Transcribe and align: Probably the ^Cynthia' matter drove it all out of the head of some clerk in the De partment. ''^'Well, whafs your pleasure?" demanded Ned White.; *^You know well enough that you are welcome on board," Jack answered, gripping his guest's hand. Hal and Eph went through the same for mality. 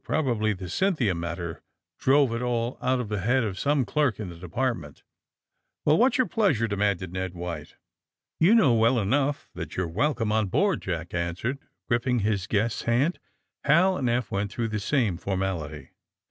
Probably 0.03 0.51
the 0.53 0.65
^Cynthia' 0.65 1.15
matter 1.15 1.61
drove 1.99 2.33
it 2.33 2.41
all 2.41 2.79
out 2.81 2.99
of 2.99 3.07
the 3.07 3.19
head 3.21 3.43
of 3.43 3.59
some 3.59 3.85
clerk 3.85 4.19
in 4.19 4.29
the 4.29 4.35
De 4.35 4.49
partment. 4.49 5.03
''^'Well, 5.87 5.99
whafs 5.99 6.17
your 6.17 6.25
pleasure?" 6.25 6.67
demanded 6.67 7.13
Ned 7.13 7.35
White.; 7.35 7.75
*^You 8.41 8.55
know 8.55 8.73
well 8.73 8.99
enough 8.99 9.51
that 9.53 9.77
you 9.77 9.83
are 9.83 9.87
welcome 9.87 10.31
on 10.31 10.47
board," 10.47 10.81
Jack 10.81 11.13
answered, 11.13 11.59
gripping 11.87 12.21
his 12.21 12.47
guest's 12.47 12.81
hand. 12.81 13.19
Hal 13.65 13.95
and 13.95 14.09
Eph 14.09 14.31
went 14.31 14.51
through 14.51 14.69
the 14.69 14.79
same 14.79 15.17
for 15.17 15.37
mality. 15.37 15.91